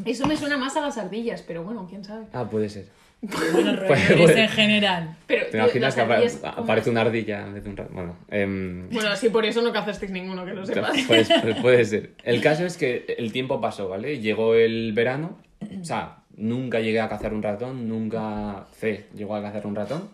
Eso 0.04 0.26
me 0.26 0.36
suena 0.36 0.56
más 0.56 0.76
a 0.76 0.80
las 0.80 0.96
ardillas, 0.98 1.42
pero 1.42 1.62
bueno, 1.64 1.86
quién 1.88 2.04
sabe. 2.04 2.26
Ah, 2.32 2.48
puede 2.48 2.68
ser. 2.68 2.86
Bueno, 3.20 3.78
Pues- 3.86 4.12
pues- 4.16 4.36
en 4.36 4.48
general. 4.48 5.16
Pero, 5.26 5.46
¿Te 5.46 5.56
imaginas 5.58 5.82
las 5.82 5.94
que 5.94 6.00
apa- 6.02 6.14
ardillas, 6.14 6.36
¿cómo 6.36 6.52
aparece 6.62 6.88
es? 6.88 6.92
una 6.92 7.00
ardilla 7.02 7.46
en 7.46 7.54
vez 7.54 7.64
de 7.64 7.70
un 7.70 7.76
ratón? 7.76 7.94
Bueno, 7.94 8.16
em, 8.30 8.88
Bueno, 8.90 9.08
así 9.10 9.28
por 9.30 9.44
eso 9.44 9.60
no 9.62 9.72
cazasteis 9.72 10.10
ninguno, 10.12 10.44
que 10.44 10.52
lo 10.52 10.64
sepas. 10.66 10.96
Pues, 11.06 11.28
pues 11.42 11.56
puede 11.60 11.84
ser. 11.84 12.12
El 12.22 12.40
caso 12.40 12.64
es 12.66 12.76
que 12.76 13.14
el 13.18 13.32
tiempo 13.32 13.60
pasó, 13.60 13.88
¿vale? 13.88 14.20
Llegó 14.20 14.54
el 14.54 14.92
verano, 14.94 15.38
o 15.80 15.84
sea, 15.84 16.18
nunca 16.36 16.80
llegué 16.80 17.00
a 17.00 17.08
cazar 17.08 17.32
un 17.34 17.42
ratón, 17.42 17.88
nunca 17.88 18.66
C 18.78 19.06
llegó 19.14 19.36
a 19.36 19.42
cazar 19.42 19.66
un 19.66 19.74
ratón. 19.74 20.08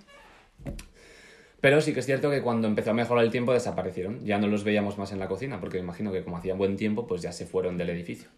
Pero 1.60 1.80
sí 1.80 1.92
que 1.92 2.00
es 2.00 2.06
cierto 2.06 2.30
que 2.30 2.40
cuando 2.40 2.68
empezó 2.68 2.90
a 2.90 2.94
mejorar 2.94 3.24
el 3.24 3.30
tiempo 3.30 3.52
desaparecieron. 3.52 4.24
Ya 4.24 4.38
no 4.38 4.46
los 4.46 4.64
veíamos 4.64 4.96
más 4.96 5.12
en 5.12 5.18
la 5.18 5.28
cocina, 5.28 5.60
porque 5.60 5.78
me 5.78 5.84
imagino 5.84 6.10
que 6.10 6.22
como 6.22 6.38
hacía 6.38 6.54
buen 6.54 6.76
tiempo, 6.76 7.06
pues 7.06 7.22
ya 7.22 7.32
se 7.32 7.46
fueron 7.46 7.76
del 7.76 7.90
edificio. 7.90 8.28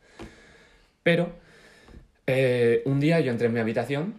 Pero 1.02 1.30
eh, 2.26 2.82
un 2.84 3.00
día 3.00 3.20
yo 3.20 3.30
entré 3.30 3.46
en 3.46 3.54
mi 3.54 3.60
habitación 3.60 4.14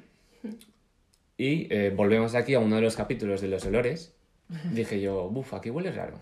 y 1.38 1.68
eh, 1.74 1.92
volvemos 1.96 2.36
aquí 2.36 2.54
a 2.54 2.60
uno 2.60 2.78
de 2.78 2.82
los 2.82 2.96
capítulos 2.96 3.42
de 3.42 3.48
los 3.50 3.66
olores. 3.66 4.14
Dije 4.72 5.02
yo, 5.02 5.30
buf, 5.30 5.54
aquí 5.54 5.70
huele 5.70 5.92
raro. 5.92 6.20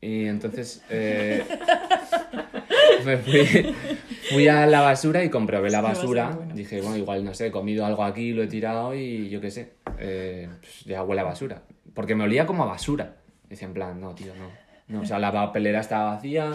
Y 0.00 0.26
entonces 0.26 0.82
eh, 0.90 1.44
me 3.04 3.16
fui, 3.18 3.74
fui 4.30 4.48
a 4.48 4.66
la 4.66 4.80
basura 4.80 5.24
y 5.24 5.30
comprobé 5.30 5.70
la 5.70 5.80
basura. 5.80 6.30
bueno. 6.30 6.54
Dije, 6.54 6.80
bueno, 6.80 6.96
igual 6.96 7.24
no 7.24 7.34
sé, 7.34 7.48
he 7.48 7.50
comido 7.50 7.84
algo 7.84 8.04
aquí, 8.04 8.32
lo 8.32 8.42
he 8.42 8.46
tirado 8.46 8.94
y 8.94 9.28
yo 9.28 9.40
qué 9.40 9.50
sé, 9.50 9.72
eh, 9.98 10.48
pues 10.60 10.84
ya 10.84 11.02
huele 11.02 11.20
a 11.20 11.24
basura. 11.24 11.62
Porque 11.94 12.14
me 12.14 12.24
olía 12.24 12.46
como 12.46 12.62
a 12.62 12.66
basura. 12.66 13.16
Decía 13.48 13.66
en 13.66 13.74
plan, 13.74 14.00
no, 14.00 14.14
tío, 14.14 14.32
no. 14.34 14.50
no. 14.88 15.02
O 15.02 15.06
sea, 15.06 15.18
la 15.18 15.32
papelera 15.32 15.80
estaba 15.80 16.14
vacía, 16.14 16.52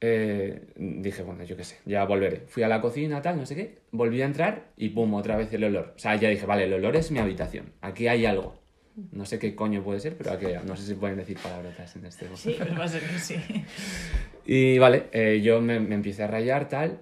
eh, 0.00 0.62
dije, 0.76 1.22
bueno, 1.22 1.44
yo 1.44 1.56
qué 1.56 1.64
sé, 1.64 1.78
ya 1.84 2.04
volveré. 2.04 2.44
Fui 2.48 2.62
a 2.62 2.68
la 2.68 2.80
cocina, 2.80 3.20
tal, 3.20 3.36
no 3.36 3.44
sé 3.44 3.54
qué, 3.54 3.78
volví 3.90 4.22
a 4.22 4.24
entrar 4.24 4.68
y 4.76 4.90
pum, 4.90 5.12
otra 5.14 5.36
vez 5.36 5.52
el 5.52 5.64
olor. 5.64 5.92
O 5.94 5.98
sea, 5.98 6.16
ya 6.16 6.30
dije, 6.30 6.46
vale, 6.46 6.64
el 6.64 6.72
olor 6.72 6.96
es 6.96 7.10
mi 7.10 7.18
habitación, 7.18 7.72
aquí 7.82 8.08
hay 8.08 8.24
algo. 8.24 8.58
No 9.12 9.24
sé 9.24 9.38
qué 9.38 9.54
coño 9.54 9.82
puede 9.82 10.00
ser, 10.00 10.16
pero 10.16 10.32
aquí 10.32 10.46
hay- 10.46 10.58
no 10.64 10.76
sé 10.76 10.84
si 10.86 10.94
pueden 10.94 11.16
decir 11.16 11.38
palabrotas 11.42 11.94
en 11.96 12.04
este 12.06 12.26
Sí, 12.36 12.54
pero 12.58 12.76
va 12.76 12.84
a 12.84 12.88
ser 12.88 13.02
que 13.02 13.18
sí. 13.18 13.36
Y 14.44 14.78
vale, 14.78 15.04
eh, 15.12 15.40
yo 15.42 15.60
me, 15.60 15.78
me 15.80 15.94
empecé 15.94 16.22
a 16.24 16.26
rayar, 16.26 16.68
tal. 16.68 17.00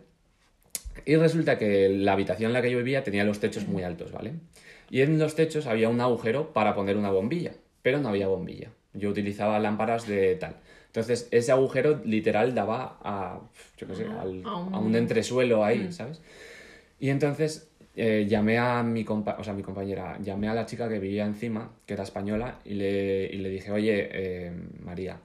Y 1.04 1.16
resulta 1.16 1.58
que 1.58 1.88
la 1.88 2.12
habitación 2.12 2.50
en 2.50 2.52
la 2.54 2.62
que 2.62 2.70
yo 2.70 2.78
vivía 2.78 3.02
tenía 3.04 3.24
los 3.24 3.40
techos 3.40 3.66
muy 3.68 3.82
altos, 3.82 4.12
¿vale? 4.12 4.34
Y 4.90 5.00
en 5.02 5.18
los 5.18 5.34
techos 5.34 5.66
había 5.66 5.88
un 5.88 6.00
agujero 6.00 6.52
para 6.52 6.74
poner 6.74 6.96
una 6.96 7.10
bombilla, 7.10 7.52
pero 7.82 7.98
no 8.00 8.08
había 8.08 8.26
bombilla. 8.28 8.70
Yo 8.94 9.10
utilizaba 9.10 9.58
lámparas 9.58 10.06
de 10.06 10.34
tal. 10.36 10.56
Entonces, 10.86 11.28
ese 11.30 11.52
agujero 11.52 12.00
literal 12.04 12.54
daba 12.54 12.98
a, 13.02 13.40
yo 13.76 13.86
qué 13.86 13.94
sé, 13.94 14.04
al- 14.04 14.42
A 14.46 14.56
un- 14.58 14.74
a 14.74 14.78
un 14.78 14.94
entresuelo 14.96 15.64
ahí, 15.64 15.92
¿sabes? 15.92 16.20
Y 16.98 17.10
entonces 17.10 17.67
eh, 17.98 18.26
llamé 18.28 18.56
a 18.58 18.82
mi, 18.82 19.04
compa 19.04 19.36
o 19.38 19.44
sea, 19.44 19.52
mi 19.54 19.62
compañera, 19.62 20.16
llamé 20.22 20.48
a 20.48 20.54
la 20.54 20.64
chica 20.66 20.88
que 20.88 20.98
vivía 20.98 21.26
encima, 21.26 21.70
que 21.84 21.94
era 21.94 22.04
española, 22.04 22.58
y 22.64 22.74
le, 22.74 23.26
y 23.32 23.38
le 23.38 23.48
dije, 23.50 23.70
oye, 23.72 24.08
eh, 24.12 24.52
María, 24.84 25.18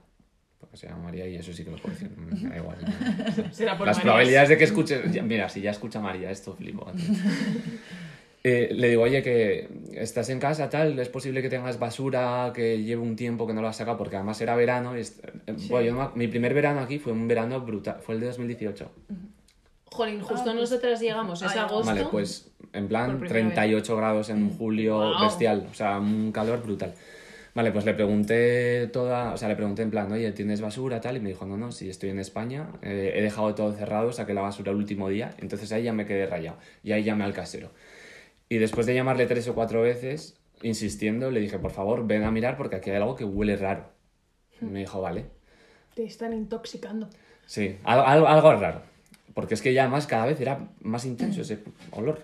porque 0.58 0.76
se 0.76 0.88
llama 0.88 1.04
María 1.04 1.26
y 1.28 1.36
eso 1.36 1.52
sí 1.52 1.64
que 1.64 1.70
lo 1.70 1.76
puedo 1.78 1.94
decir, 1.94 2.10
me 2.16 2.48
da 2.50 2.56
igual. 2.56 2.76
¿no? 2.82 3.52
Será 3.52 3.78
por 3.78 3.86
Las 3.86 3.96
Marías. 3.96 4.02
probabilidades 4.02 4.48
de 4.48 4.58
que 4.58 4.64
escuche, 4.64 5.00
ya- 5.12 5.22
mira, 5.22 5.48
si 5.48 5.60
ya 5.60 5.70
escucha 5.70 6.00
María, 6.00 6.30
esto 6.30 6.54
flipo. 6.54 6.86
Eh, 8.46 8.68
le 8.74 8.90
digo, 8.90 9.00
oye, 9.04 9.22
que 9.22 9.66
estás 9.94 10.28
en 10.28 10.38
casa, 10.38 10.68
tal, 10.68 10.98
es 10.98 11.08
posible 11.08 11.40
que 11.40 11.48
tengas 11.48 11.78
basura, 11.78 12.52
que 12.54 12.82
lleve 12.82 13.00
un 13.00 13.16
tiempo 13.16 13.46
que 13.46 13.54
no 13.54 13.62
lo 13.62 13.68
has 13.68 13.76
sacado, 13.78 13.96
porque 13.96 14.16
además 14.16 14.38
era 14.42 14.54
verano. 14.54 14.94
y 14.98 15.00
es- 15.00 15.18
eh, 15.46 15.54
bueno, 15.70 15.86
yo 15.86 16.12
mi 16.14 16.28
primer 16.28 16.52
verano 16.52 16.80
aquí 16.80 16.98
fue 16.98 17.14
un 17.14 17.26
verano 17.26 17.62
brutal, 17.62 18.00
fue 18.02 18.16
el 18.16 18.20
de 18.20 18.26
2018. 18.26 18.90
Jolín, 19.94 20.20
justo 20.20 20.50
Ah, 20.50 20.54
nosotras 20.54 21.00
llegamos, 21.00 21.40
es 21.42 21.54
agosto. 21.56 21.86
Vale, 21.86 22.04
pues 22.10 22.50
en 22.72 22.88
plan 22.88 23.18
primera 23.20 23.28
38 23.54 23.96
grados 23.96 24.28
en 24.30 24.50
julio 24.56 24.96
Guau. 24.96 25.20
bestial, 25.22 25.68
o 25.70 25.74
sea, 25.74 25.98
un 26.00 26.32
calor 26.32 26.60
brutal. 26.62 26.94
Vale, 27.54 27.70
pues 27.70 27.84
le 27.84 27.94
pregunté 27.94 28.88
toda, 28.88 29.32
o 29.32 29.36
sea, 29.36 29.46
le 29.48 29.54
pregunté 29.54 29.82
en 29.82 29.90
plan, 29.92 30.10
oye, 30.10 30.32
¿tienes 30.32 30.60
basura 30.60 31.00
tal? 31.00 31.16
Y 31.16 31.20
me 31.20 31.28
dijo, 31.28 31.46
no, 31.46 31.56
no, 31.56 31.70
si 31.70 31.88
estoy 31.88 32.10
en 32.10 32.18
España, 32.18 32.66
eh, 32.82 33.12
he 33.14 33.22
dejado 33.22 33.54
todo 33.54 33.72
cerrado, 33.72 34.12
saqué 34.12 34.34
la 34.34 34.40
basura 34.40 34.72
el 34.72 34.76
último 34.78 35.08
día, 35.08 35.32
entonces 35.38 35.70
ahí 35.70 35.84
ya 35.84 35.92
me 35.92 36.04
quedé 36.06 36.26
rayado 36.26 36.58
y 36.82 36.90
ahí 36.90 37.04
llamé 37.04 37.22
al 37.22 37.32
casero. 37.32 37.70
Y 38.48 38.58
después 38.58 38.86
de 38.86 38.94
llamarle 38.94 39.26
tres 39.26 39.46
o 39.46 39.54
cuatro 39.54 39.80
veces, 39.82 40.36
insistiendo, 40.62 41.30
le 41.30 41.38
dije, 41.38 41.60
por 41.60 41.70
favor, 41.70 42.04
ven 42.04 42.24
a 42.24 42.32
mirar 42.32 42.56
porque 42.56 42.74
aquí 42.74 42.90
hay 42.90 42.96
algo 42.96 43.14
que 43.14 43.24
huele 43.24 43.56
raro. 43.56 43.84
Y 44.60 44.64
me 44.64 44.80
dijo, 44.80 45.00
vale. 45.00 45.26
Te 45.94 46.02
están 46.02 46.32
intoxicando. 46.32 47.08
Sí, 47.46 47.76
al- 47.84 48.00
al- 48.04 48.26
algo 48.26 48.52
raro. 48.54 48.82
Porque 49.32 49.54
es 49.54 49.62
que 49.62 49.72
ya 49.72 49.82
además 49.82 50.06
cada 50.06 50.26
vez 50.26 50.40
era 50.40 50.68
más 50.80 51.04
intenso 51.04 51.40
ese 51.40 51.58
olor. 51.90 52.20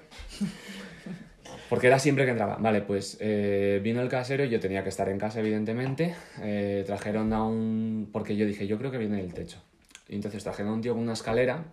Porque 1.69 1.87
era 1.87 1.99
siempre 1.99 2.25
que 2.25 2.33
entraba. 2.33 2.57
Vale, 2.57 2.83
pues 2.83 3.17
eh, 3.21 3.81
vino 3.83 4.03
el 4.03 4.09
casero 4.09 4.45
y 4.45 4.49
yo 4.49 4.61
tenía 4.61 4.83
que 4.83 4.89
estar 4.89 5.09
en 5.09 5.19
casa, 5.19 5.41
evidentemente. 5.41 6.15
Eh, 6.43 6.83
trajeron 6.87 7.33
a 7.33 7.45
un... 7.45 8.11
Porque 8.13 8.37
yo 8.37 8.45
dije, 8.45 8.67
yo 8.67 8.77
creo 8.77 8.91
que 8.91 8.99
viene 8.99 9.19
del 9.19 9.33
techo. 9.33 9.63
Y 10.09 10.17
entonces 10.17 10.43
trajeron 10.43 10.73
a 10.73 10.75
un 10.75 10.81
tío 10.83 10.95
con 10.95 11.03
una 11.03 11.13
escalera, 11.13 11.65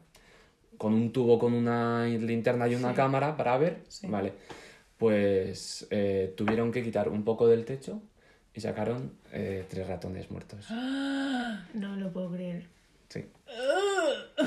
con 0.77 0.93
un 0.93 1.11
tubo, 1.11 1.39
con 1.39 1.53
una 1.53 2.05
linterna 2.05 2.67
y 2.67 2.75
una 2.75 2.93
cámara 2.93 3.35
para 3.35 3.57
ver. 3.57 3.79
Sí. 3.87 4.05
Vale, 4.07 4.33
pues 4.97 5.87
eh, 5.89 6.33
tuvieron 6.37 6.71
que 6.71 6.83
quitar 6.83 7.09
un 7.09 7.23
poco 7.23 7.47
del 7.47 7.65
techo 7.65 8.01
y 8.53 8.61
sacaron 8.61 9.13
eh, 9.31 9.65
tres 9.69 9.87
ratones 9.87 10.29
muertos. 10.31 10.67
No 11.73 11.95
lo 11.95 12.11
puedo 12.11 12.31
creer. 12.31 12.67
Sí. 13.09 13.25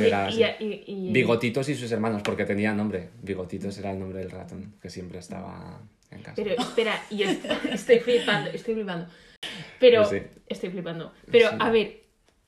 Era 0.00 0.26
así. 0.26 0.42
y- 0.60 0.64
y- 0.64 1.08
y- 1.08 1.12
Bigotitos 1.12 1.68
y 1.68 1.74
sus 1.74 1.90
hermanos, 1.92 2.22
porque 2.22 2.44
tenía 2.44 2.72
nombre. 2.72 3.10
Bigotitos 3.22 3.76
era 3.78 3.90
el 3.90 3.98
nombre 3.98 4.20
del 4.20 4.30
ratón, 4.30 4.74
que 4.80 4.88
siempre 4.90 5.18
estaba 5.18 5.80
en 6.10 6.22
casa. 6.22 6.34
Pero 6.36 6.54
espera, 6.60 7.02
y 7.10 7.22
es- 7.24 7.38
estoy 7.72 7.98
flipando, 8.00 8.50
estoy 8.50 8.74
flipando. 8.74 9.06
Pero, 9.78 10.02
Pues 10.08 10.22
sí. 10.22 10.40
estoy 10.48 10.70
flipando. 10.70 11.12
Pero, 11.30 11.50
Sí. 11.50 11.56
a 11.58 11.70
ver, 11.70 12.02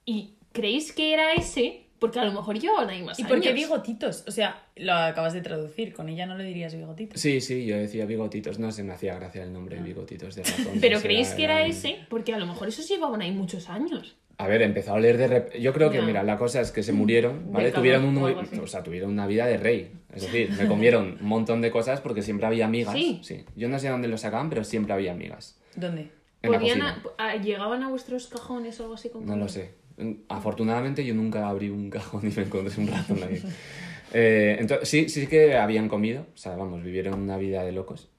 ¿y 0.04 0.34
creéis 0.52 0.92
que 0.92 1.12
era 1.14 1.32
ese? 1.34 1.78
Porque 1.98 2.18
a 2.18 2.24
lo 2.24 2.32
mejor 2.32 2.58
llevaban 2.58 2.90
ahí 2.90 3.00
más 3.00 3.16
¿Y 3.20 3.22
por 3.24 3.40
qué 3.40 3.52
bigotitos? 3.52 4.24
O 4.26 4.32
sea, 4.32 4.66
lo 4.74 4.92
acabas 4.92 5.34
de 5.34 5.40
traducir, 5.40 5.92
con 5.92 6.08
ella 6.08 6.26
no 6.26 6.36
le 6.36 6.42
dirías 6.42 6.74
bigotitos. 6.74 7.20
Sí, 7.20 7.40
sí, 7.40 7.64
yo 7.64 7.76
decía 7.76 8.06
bigotitos. 8.06 8.58
No 8.58 8.72
se 8.72 8.82
me 8.82 8.92
hacía 8.92 9.14
gracia 9.14 9.44
el 9.44 9.52
nombre 9.52 9.80
bigotitos 9.80 10.34
de 10.34 10.42
ratón. 10.42 10.78
¿Pero 10.80 11.00
creéis 11.00 11.28
que 11.30 11.44
era 11.44 11.58
eran- 11.60 11.70
ese? 11.70 11.98
Porque 12.08 12.34
a 12.34 12.38
lo 12.38 12.46
mejor 12.46 12.66
esos 12.66 12.88
llevaban 12.88 13.22
ahí 13.22 13.30
muchos 13.30 13.68
años. 13.70 14.16
A 14.38 14.46
ver, 14.48 14.62
empezó 14.62 14.92
a 14.92 14.94
oler 14.94 15.18
de 15.18 15.28
rep- 15.28 15.58
Yo 15.60 15.72
creo 15.72 15.90
que, 15.90 15.98
Ya. 15.98 16.04
mira, 16.04 16.22
la 16.22 16.36
cosa 16.38 16.60
es 16.60 16.72
que 16.72 16.82
se 16.82 16.92
murieron, 16.92 17.52
¿vale? 17.52 17.70
Tuvieron, 17.70 18.04
un... 18.04 18.18
o 18.18 18.66
sea, 18.66 18.82
tuvieron 18.82 19.10
una 19.10 19.26
vida 19.26 19.46
de 19.46 19.56
rey. 19.56 19.92
Es 20.14 20.22
decir, 20.22 20.50
me 20.58 20.66
comieron 20.66 21.18
un 21.20 21.26
montón 21.28 21.60
de 21.60 21.70
cosas 21.70 22.00
porque 22.00 22.22
siempre 22.22 22.46
había 22.46 22.66
migas. 22.68 22.94
Sí. 22.94 23.44
Yo 23.56 23.68
no 23.68 23.78
sé 23.78 23.88
dónde 23.88 24.08
lo 24.08 24.18
sacaban, 24.18 24.48
pero 24.50 24.64
siempre 24.64 24.92
había 24.94 25.14
migas. 25.14 25.60
¿Dónde? 25.76 26.10
En 26.42 26.50
la 26.50 26.58
Podían 26.58 26.80
cocina. 26.80 27.02
a- 27.18 27.28
a- 27.28 27.36
¿Llegaban 27.36 27.82
a 27.82 27.88
vuestros 27.88 28.26
cajones 28.26 28.80
o 28.80 28.84
algo 28.84 28.94
así 28.94 29.10
como 29.10 29.24
No 29.26 29.36
lo 29.36 29.48
sé. 29.48 29.74
Afortunadamente 30.28 31.04
yo 31.04 31.14
nunca 31.14 31.48
abrí 31.48 31.68
un 31.70 31.90
cajón 31.90 32.22
y 32.26 32.34
me 32.34 32.42
encontré 32.42 32.80
un 32.82 32.88
ratón 32.88 33.18
ahí. 33.22 33.42
Eh, 34.14 34.58
entonces, 34.60 34.90
sí, 34.90 35.08
sí 35.08 35.26
que 35.26 35.56
habían 35.56 35.88
comido. 35.88 36.26
O 36.34 36.36
sea, 36.36 36.54
vamos, 36.54 36.82
vivieron 36.82 37.18
una 37.18 37.38
vida 37.38 37.64
de 37.64 37.72
locos. 37.72 38.10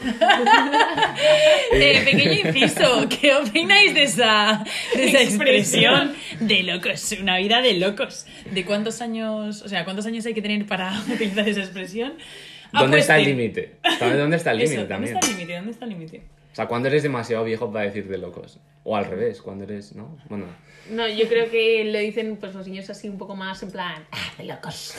Eh, 1.72 2.02
pequeño 2.04 2.32
inciso, 2.32 3.06
¿qué 3.08 3.34
opináis 3.34 3.94
de 3.94 4.04
esa, 4.04 4.64
de 4.94 5.04
esa 5.06 5.22
expresión 5.22 6.14
de 6.40 6.62
locos? 6.62 7.12
Una 7.20 7.38
vida 7.38 7.60
de 7.60 7.74
locos. 7.74 8.26
¿De 8.50 8.64
cuántos 8.64 9.00
años, 9.00 9.62
o 9.62 9.68
sea, 9.68 9.84
cuántos 9.84 10.06
años 10.06 10.24
hay 10.26 10.34
que 10.34 10.42
tener 10.42 10.66
para 10.66 10.92
utilizar 11.12 11.48
esa 11.48 11.60
expresión? 11.60 12.14
Ah, 12.72 12.80
¿Dónde 12.80 12.96
pues 12.96 13.02
está 13.02 13.18
el 13.18 13.24
límite? 13.24 13.76
¿Sabes 13.98 14.18
dónde 14.18 14.36
está 14.36 14.50
el 14.52 14.58
límite 14.58 14.76
¿Dónde 14.76 14.94
también? 14.94 15.14
está 15.14 15.26
el 15.26 15.32
límite? 15.36 15.54
¿Dónde 15.56 15.70
está 15.70 15.84
el 15.84 15.90
límite? 15.90 16.22
O 16.52 16.56
sea, 16.56 16.66
cuando 16.66 16.88
eres 16.88 17.02
demasiado 17.02 17.44
viejo 17.44 17.70
para 17.72 17.84
decir 17.84 18.08
de 18.08 18.18
locos. 18.18 18.58
O 18.84 18.96
al 18.96 19.04
revés, 19.04 19.42
cuando 19.42 19.64
eres, 19.64 19.94
¿no? 19.94 20.16
Bueno, 20.28 20.46
No, 20.90 21.06
yo 21.08 21.28
creo 21.28 21.50
que 21.50 21.84
lo 21.84 21.98
dicen 21.98 22.36
pues 22.36 22.54
los 22.54 22.66
niños 22.66 22.88
así 22.90 23.08
un 23.08 23.18
poco 23.18 23.34
más 23.36 23.62
en 23.62 23.70
plan, 23.70 24.04
ah, 24.12 24.32
de 24.38 24.44
locos. 24.44 24.94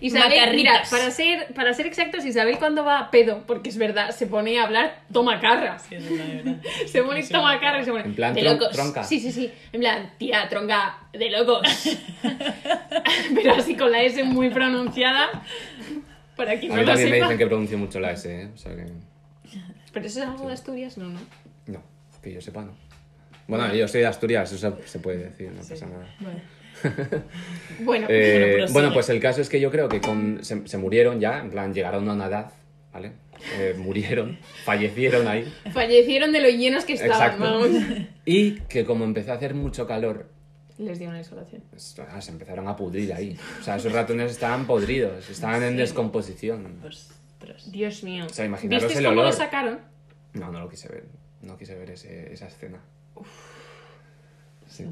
Isabel, 0.00 0.54
mira, 0.54 0.82
para 0.90 1.10
ser, 1.10 1.52
para 1.54 1.72
ser 1.74 1.86
exactos, 1.86 2.24
Isabel 2.24 2.58
cuando 2.58 2.84
va 2.84 2.98
a 3.00 3.10
pedo, 3.10 3.44
porque 3.46 3.70
es 3.70 3.78
verdad, 3.78 4.10
se 4.10 4.26
pone 4.26 4.58
a 4.58 4.64
hablar 4.64 5.00
toma 5.12 5.40
carras. 5.40 5.82
Sí, 5.88 5.94
es 5.96 6.10
verdad, 6.10 6.26
es 6.28 6.44
verdad. 6.44 6.62
Se 6.86 7.02
pone 7.02 7.22
Sí, 7.22 7.32
toma 7.32 7.54
sí, 7.54 7.60
carras 7.60 7.84
se 7.84 7.90
pone 7.92 8.04
En 8.04 8.14
plan 8.14 8.34
de 8.34 8.42
tron- 8.42 8.52
locos. 8.54 8.70
tronca. 8.72 9.04
Sí, 9.04 9.20
sí, 9.20 9.32
sí. 9.32 9.50
En 9.72 9.80
plan, 9.80 10.12
tía, 10.18 10.48
tronca, 10.48 10.98
de 11.12 11.30
locos. 11.30 11.62
Pero 13.34 13.54
así 13.54 13.76
con 13.76 13.90
la 13.92 14.02
S 14.02 14.22
muy 14.24 14.50
pronunciada. 14.50 15.28
Para 16.36 16.58
quien 16.58 16.72
a 16.72 16.74
no 16.76 16.80
mí 16.82 16.86
lo 16.86 16.92
también 16.92 17.10
me 17.10 17.16
sepa. 17.16 17.26
dicen 17.28 17.38
que 17.38 17.46
pronuncio 17.46 17.78
mucho 17.78 18.00
la 18.00 18.12
S, 18.12 18.42
¿eh? 18.42 18.48
O 18.54 18.56
sea 18.58 18.74
que... 18.76 18.84
Pero 19.92 20.06
eso 20.06 20.22
es 20.22 20.28
algo 20.28 20.48
de 20.48 20.52
Asturias, 20.54 20.98
no, 20.98 21.08
no. 21.08 21.20
No, 21.66 21.82
que 22.22 22.32
yo 22.34 22.40
sepa, 22.42 22.62
no. 22.62 22.72
Bueno, 23.48 23.72
yo 23.74 23.88
soy 23.88 24.00
de 24.02 24.06
Asturias, 24.08 24.52
eso 24.52 24.76
se 24.84 24.98
puede 24.98 25.18
decir, 25.30 25.50
no 25.52 25.62
pasa 25.62 25.86
nada. 25.86 26.04
Bueno, 26.20 26.40
Eh, 27.78 27.82
bueno 27.84 28.06
prosigue. 28.06 28.66
bueno, 28.72 28.92
pues 28.92 29.08
el 29.10 29.20
caso 29.20 29.40
es 29.42 29.48
que 29.48 29.60
yo 29.60 29.70
creo 29.70 29.88
que 29.88 30.00
con, 30.00 30.42
se, 30.42 30.66
se 30.66 30.78
murieron 30.78 31.20
ya, 31.20 31.40
en 31.40 31.50
plan, 31.50 31.74
llegaron 31.74 32.08
a 32.08 32.14
una 32.14 32.26
edad, 32.26 32.50
¿vale? 32.92 33.12
Eh, 33.58 33.74
murieron, 33.76 34.38
fallecieron 34.64 35.28
ahí. 35.28 35.52
fallecieron 35.72 36.32
de 36.32 36.40
lo 36.40 36.48
llenos 36.48 36.84
que 36.84 36.94
estaban, 36.94 37.38
vamos. 37.38 37.68
Y 38.24 38.52
que 38.62 38.84
como 38.84 39.04
empezó 39.04 39.32
a 39.32 39.34
hacer 39.36 39.54
mucho 39.54 39.86
calor, 39.86 40.28
Les 40.78 40.98
dio 40.98 41.08
una 41.08 41.18
insolación. 41.18 41.62
ah, 42.10 42.20
se 42.20 42.30
empezaron 42.32 42.66
a 42.68 42.76
pudrir 42.76 43.12
ahí. 43.12 43.38
O 43.60 43.62
sea, 43.62 43.76
esos 43.76 43.92
ratones 43.92 44.32
estaban 44.32 44.66
podridos, 44.66 45.28
estaban 45.30 45.62
en 45.62 45.76
descomposición. 45.76 46.80
Ostras. 46.84 47.70
Dios 47.70 48.02
mío. 48.04 48.24
O 48.26 48.28
sea, 48.30 48.44
imaginaros 48.46 48.84
¿Visteis 48.84 48.98
el 49.04 49.10
cómo 49.12 49.22
lo 49.22 49.32
sacaron? 49.32 49.80
No, 50.32 50.50
no 50.50 50.60
lo 50.60 50.68
quise 50.68 50.88
ver. 50.88 51.04
No 51.42 51.56
quise 51.56 51.74
ver 51.74 51.90
ese- 51.90 52.32
esa 52.32 52.46
escena. 52.48 52.80
Sí. 54.66 54.84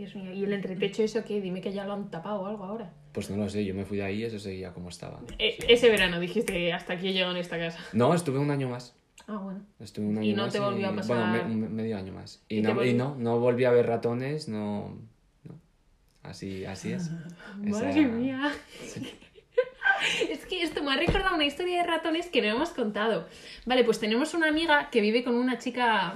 Dios 0.00 0.14
mío. 0.16 0.32
¿Y 0.32 0.44
el 0.44 0.52
entretecho 0.52 1.02
eso 1.02 1.22
qué? 1.24 1.40
Dime 1.40 1.60
que 1.60 1.72
ya 1.72 1.84
lo 1.84 1.92
han 1.92 2.10
tapado 2.10 2.40
o 2.42 2.46
algo 2.46 2.64
ahora. 2.64 2.92
Pues 3.12 3.30
no 3.30 3.36
lo 3.36 3.48
sé, 3.48 3.64
yo 3.64 3.74
me 3.74 3.84
fui 3.84 3.98
de 3.98 4.04
ahí 4.04 4.22
y 4.22 4.24
eso 4.24 4.38
seguía 4.38 4.72
como 4.72 4.88
estaba. 4.88 5.20
E- 5.38 5.58
ese 5.68 5.88
verano 5.90 6.18
dijiste, 6.20 6.72
hasta 6.72 6.94
aquí 6.94 7.08
he 7.08 7.12
llegado 7.12 7.32
en 7.32 7.38
esta 7.38 7.58
casa. 7.58 7.78
No, 7.92 8.12
estuve 8.14 8.38
un 8.38 8.50
año 8.50 8.68
más. 8.68 8.94
Ah, 9.26 9.36
bueno. 9.36 9.60
Estuve 9.78 10.06
un 10.06 10.18
año 10.18 10.26
¿Y 10.28 10.32
no 10.34 10.44
más 10.44 10.52
te 10.52 10.58
volvió 10.60 10.88
a 10.88 10.94
pasar? 10.96 11.30
Bueno, 11.30 11.48
me- 11.54 11.68
medio 11.68 11.96
año 11.96 12.12
más. 12.12 12.42
Y, 12.48 12.58
¿Y 12.58 12.62
te 12.62 12.74
no, 12.74 12.84
y 12.84 12.94
no, 12.94 13.14
no 13.16 13.38
volví 13.38 13.64
a 13.64 13.70
ver 13.70 13.86
ratones, 13.86 14.48
no... 14.48 14.96
no. 15.44 15.60
Así, 16.22 16.64
así 16.64 16.92
es. 16.92 17.10
Madre 17.58 17.90
Esa- 17.90 18.08
mía. 18.08 18.52
Es 20.30 20.46
que 20.46 20.62
esto 20.62 20.82
me 20.82 20.92
ha 20.92 20.96
recordado 20.96 21.34
una 21.34 21.44
historia 21.44 21.82
de 21.82 21.86
ratones 21.86 22.28
que 22.28 22.40
no 22.40 22.48
hemos 22.48 22.70
contado. 22.70 23.28
Vale, 23.66 23.84
pues 23.84 24.00
tenemos 24.00 24.32
una 24.32 24.48
amiga 24.48 24.88
que 24.90 25.02
vive 25.02 25.22
con 25.22 25.34
una 25.34 25.58
chica. 25.58 26.14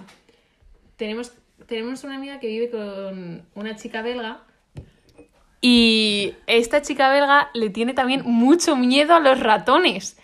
Tenemos, 0.97 1.33
tenemos 1.67 2.05
una 2.05 2.17
amiga 2.17 2.41
que 2.41 2.47
vive 2.49 2.71
con 2.71 3.47
una 3.55 3.77
chica 3.77 4.03
belga. 4.03 4.41
Y 5.61 6.35
esta 6.47 6.83
chica 6.83 7.11
belga 7.11 7.51
le 7.55 7.71
tiene 7.71 7.95
también 7.95 8.23
mucho 8.25 8.77
miedo 8.77 9.15
a 9.15 9.21
los 9.21 9.41
ratones. 9.41 10.19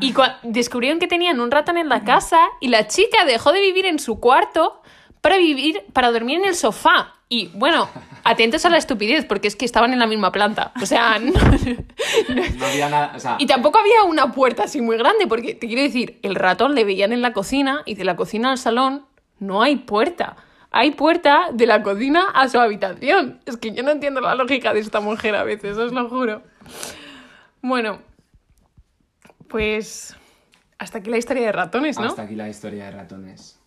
Y 0.00 0.14
descubrieron 0.42 0.98
que 0.98 1.06
tenían 1.06 1.40
un 1.40 1.50
ratón 1.50 1.76
en 1.78 1.88
la 1.88 2.02
casa 2.04 2.38
y 2.60 2.68
la 2.68 2.86
chica 2.86 3.24
dejó 3.26 3.52
de 3.52 3.60
vivir 3.60 3.86
en 3.86 3.98
su 3.98 4.20
cuarto 4.20 4.82
para 5.20 5.36
vivir, 5.38 5.82
para 5.92 6.10
dormir 6.10 6.38
en 6.40 6.46
el 6.46 6.54
sofá. 6.54 7.14
Y 7.28 7.48
bueno, 7.54 7.88
atentos 8.24 8.64
a 8.64 8.70
la 8.70 8.76
estupidez, 8.78 9.24
porque 9.24 9.48
es 9.48 9.56
que 9.56 9.64
estaban 9.64 9.92
en 9.92 9.98
la 9.98 10.06
misma 10.06 10.32
planta. 10.32 10.72
O 10.80 10.86
sea, 10.86 11.18
no- 11.18 11.32
No 11.32 12.66
había 12.66 12.88
nada, 12.88 13.12
o 13.16 13.20
sea, 13.20 13.36
y 13.38 13.46
tampoco 13.46 13.78
había 13.78 14.02
una 14.04 14.32
puerta 14.32 14.64
así 14.64 14.80
muy 14.80 14.96
grande, 14.96 15.26
porque 15.26 15.54
te 15.54 15.66
quiero 15.66 15.82
decir, 15.82 16.18
el 16.22 16.34
ratón 16.36 16.74
le 16.74 16.84
veían 16.84 17.12
en 17.12 17.22
la 17.22 17.32
cocina 17.32 17.82
y 17.84 17.94
de 17.96 18.04
la 18.04 18.16
cocina 18.16 18.50
al 18.52 18.58
salón 18.58 19.06
no 19.38 19.62
hay 19.62 19.76
puerta 19.76 20.36
hay 20.70 20.92
puerta 20.92 21.48
de 21.52 21.66
la 21.66 21.82
cocina 21.82 22.30
a 22.34 22.48
su 22.48 22.58
habitación. 22.58 23.40
Es 23.46 23.56
que 23.56 23.72
yo 23.72 23.82
no 23.82 23.90
entiendo 23.90 24.20
la 24.20 24.34
lógica 24.34 24.72
de 24.72 24.80
esta 24.80 25.00
mujer 25.00 25.34
a 25.34 25.44
veces, 25.44 25.76
os 25.78 25.92
lo 25.92 26.08
juro. 26.08 26.42
Bueno, 27.62 28.00
pues 29.48 30.16
hasta 30.78 30.98
aquí 30.98 31.10
la 31.10 31.18
historia 31.18 31.46
de 31.46 31.52
ratones, 31.52 31.98
¿no? 31.98 32.06
Hasta 32.06 32.22
aquí 32.22 32.34
la 32.34 32.48
historia 32.48 32.86
de 32.86 32.90
ratones. 32.90 33.60